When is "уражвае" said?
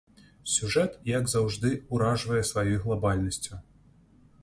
1.97-2.43